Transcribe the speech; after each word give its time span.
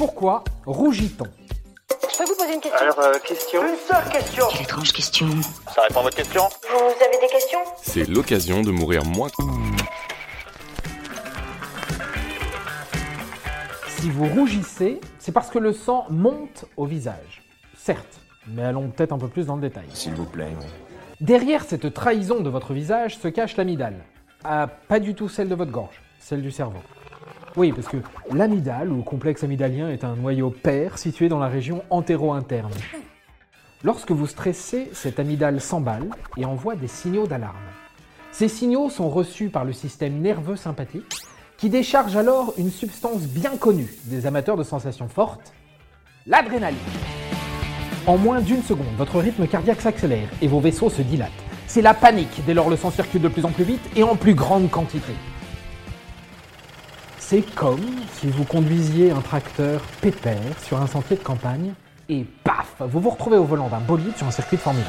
Pourquoi 0.00 0.42
rougit-on 0.64 1.26
Je 2.10 2.16
peux 2.16 2.24
vous 2.24 2.34
poser 2.34 2.54
une 2.54 2.60
question 2.62 2.80
Alors, 2.80 2.98
euh, 3.00 3.18
question 3.18 3.60
Une 3.60 3.76
seule 3.76 4.10
question 4.10 4.44
Quelle 4.50 4.62
étrange 4.62 4.92
question. 4.94 5.26
Ça 5.74 5.82
répond 5.82 6.00
à 6.00 6.04
votre 6.04 6.16
question 6.16 6.40
Vous 6.62 7.04
avez 7.04 7.18
des 7.20 7.30
questions 7.30 7.58
C'est 7.82 8.08
l'occasion 8.08 8.62
de 8.62 8.70
mourir 8.70 9.04
moins. 9.04 9.28
Si 13.88 14.08
vous 14.08 14.24
rougissez, 14.24 15.02
c'est 15.18 15.32
parce 15.32 15.50
que 15.50 15.58
le 15.58 15.74
sang 15.74 16.06
monte 16.08 16.64
au 16.78 16.86
visage. 16.86 17.42
Certes, 17.76 18.20
mais 18.46 18.62
allons 18.62 18.88
peut-être 18.88 19.12
un 19.12 19.18
peu 19.18 19.28
plus 19.28 19.44
dans 19.44 19.56
le 19.56 19.60
détail. 19.60 19.84
S'il 19.92 20.14
vous 20.14 20.24
plaît. 20.24 20.56
Derrière 21.20 21.62
cette 21.64 21.92
trahison 21.92 22.40
de 22.40 22.48
votre 22.48 22.72
visage 22.72 23.18
se 23.18 23.28
cache 23.28 23.58
l'amygdale. 23.58 24.02
Ah, 24.44 24.66
pas 24.66 24.98
du 24.98 25.14
tout 25.14 25.28
celle 25.28 25.50
de 25.50 25.54
votre 25.54 25.72
gorge, 25.72 26.00
celle 26.20 26.40
du 26.40 26.50
cerveau. 26.50 26.80
Oui, 27.56 27.72
parce 27.72 27.88
que 27.88 27.96
l'amygdale, 28.32 28.92
ou 28.92 29.02
complexe 29.02 29.42
amygdalien, 29.42 29.88
est 29.90 30.04
un 30.04 30.14
noyau 30.14 30.50
pair 30.50 30.98
situé 30.98 31.28
dans 31.28 31.40
la 31.40 31.48
région 31.48 31.82
antéro-interne. 31.90 32.70
Lorsque 33.82 34.12
vous 34.12 34.26
stressez, 34.26 34.88
cette 34.92 35.18
amygdale 35.18 35.60
s'emballe 35.60 36.10
et 36.36 36.44
envoie 36.44 36.76
des 36.76 36.86
signaux 36.86 37.26
d'alarme. 37.26 37.56
Ces 38.30 38.48
signaux 38.48 38.88
sont 38.88 39.08
reçus 39.08 39.48
par 39.48 39.64
le 39.64 39.72
système 39.72 40.20
nerveux 40.20 40.54
sympathique, 40.54 41.16
qui 41.56 41.68
décharge 41.70 42.16
alors 42.16 42.54
une 42.56 42.70
substance 42.70 43.22
bien 43.22 43.56
connue 43.56 43.92
des 44.04 44.26
amateurs 44.26 44.56
de 44.56 44.62
sensations 44.62 45.08
fortes, 45.08 45.52
l'adrénaline. 46.26 46.78
En 48.06 48.16
moins 48.16 48.40
d'une 48.40 48.62
seconde, 48.62 48.86
votre 48.96 49.18
rythme 49.18 49.46
cardiaque 49.46 49.80
s'accélère 49.80 50.28
et 50.40 50.46
vos 50.46 50.60
vaisseaux 50.60 50.88
se 50.88 51.02
dilatent. 51.02 51.30
C'est 51.66 51.82
la 51.82 51.94
panique 51.94 52.42
dès 52.46 52.54
lors 52.54 52.70
le 52.70 52.76
sang 52.76 52.90
circule 52.90 53.22
de 53.22 53.28
plus 53.28 53.44
en 53.44 53.50
plus 53.50 53.64
vite 53.64 53.90
et 53.96 54.02
en 54.02 54.14
plus 54.14 54.34
grande 54.34 54.70
quantité. 54.70 55.12
C'est 57.30 57.42
comme 57.54 57.86
si 58.14 58.26
vous 58.26 58.42
conduisiez 58.42 59.12
un 59.12 59.20
tracteur 59.20 59.82
pépère 60.00 60.58
sur 60.64 60.82
un 60.82 60.88
sentier 60.88 61.16
de 61.16 61.22
campagne 61.22 61.74
et 62.08 62.26
paf, 62.42 62.74
vous 62.80 62.98
vous 62.98 63.10
retrouvez 63.10 63.36
au 63.36 63.44
volant 63.44 63.68
d'un 63.68 63.78
bolide 63.78 64.16
sur 64.16 64.26
un 64.26 64.32
circuit 64.32 64.56
de 64.56 64.62
Formule 64.62 64.82
1. 64.82 64.86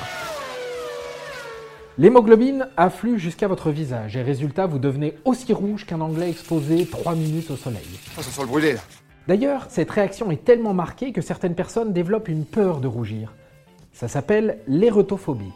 L'hémoglobine 1.99 2.67
afflue 2.77 3.19
jusqu'à 3.19 3.47
votre 3.47 3.69
visage 3.69 4.17
et 4.17 4.23
résultat, 4.23 4.65
vous 4.65 4.79
devenez 4.79 5.13
aussi 5.23 5.53
rouge 5.53 5.85
qu'un 5.85 6.01
Anglais 6.01 6.31
exposé 6.31 6.87
3 6.87 7.13
minutes 7.13 7.51
au 7.51 7.57
soleil. 7.57 7.85
Ça 8.15 8.23
sent 8.23 8.41
le 8.41 8.47
brûler 8.47 8.73
là. 8.73 8.79
D'ailleurs, 9.27 9.67
cette 9.69 9.91
réaction 9.91 10.31
est 10.31 10.43
tellement 10.43 10.73
marquée 10.73 11.11
que 11.11 11.21
certaines 11.21 11.53
personnes 11.53 11.93
développent 11.93 12.27
une 12.27 12.45
peur 12.45 12.79
de 12.79 12.87
rougir. 12.87 13.35
Ça 13.93 14.07
s'appelle 14.07 14.57
l'érotophobie. 14.67 15.53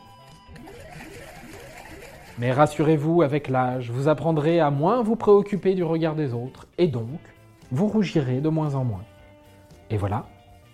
Mais 2.38 2.52
rassurez-vous, 2.52 3.22
avec 3.22 3.48
l'âge, 3.48 3.92
vous 3.92 4.08
apprendrez 4.08 4.60
à 4.60 4.70
moins 4.70 5.02
vous 5.02 5.16
préoccuper 5.16 5.74
du 5.74 5.84
regard 5.84 6.16
des 6.16 6.34
autres, 6.34 6.68
et 6.78 6.88
donc, 6.88 7.20
vous 7.72 7.88
rougirez 7.88 8.42
de 8.42 8.50
moins 8.50 8.76
en 8.76 8.84
moins. 8.84 9.04
Et 9.90 9.98
voilà, 9.98 10.26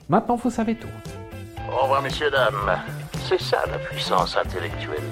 maintenant 0.09 0.35
vous 0.35 0.49
savez 0.49 0.75
tout. 0.75 0.87
Au 1.71 1.83
revoir, 1.83 2.01
messieurs, 2.01 2.31
dames. 2.31 2.79
C'est 3.23 3.41
ça 3.41 3.63
la 3.71 3.77
puissance 3.77 4.35
intellectuelle. 4.35 5.03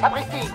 Sapristi 0.00 0.48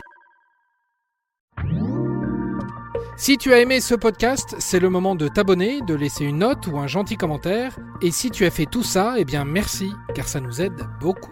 Si 3.18 3.38
tu 3.38 3.54
as 3.54 3.60
aimé 3.60 3.80
ce 3.80 3.94
podcast, 3.94 4.56
c'est 4.58 4.80
le 4.80 4.90
moment 4.90 5.16
de 5.16 5.28
t'abonner, 5.28 5.82
de 5.82 5.94
laisser 5.94 6.26
une 6.26 6.40
note 6.40 6.66
ou 6.68 6.80
un 6.80 6.88
gentil 6.88 7.18
commentaire. 7.18 7.78
Et 8.02 8.10
si 8.10 8.32
tu 8.32 8.46
as 8.46 8.52
fait 8.52 8.66
tout 8.66 8.84
ça, 8.84 9.16
eh 9.18 9.26
bien 9.26 9.46
merci, 9.46 9.92
car 10.16 10.28
ça 10.28 10.40
nous 10.40 10.62
aide 10.62 10.82
beaucoup. 11.00 11.32